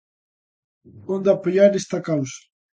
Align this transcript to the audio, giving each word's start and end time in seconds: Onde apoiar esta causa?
Onde 1.15 1.29
apoiar 1.31 1.71
esta 1.73 1.99
causa? 2.07 2.39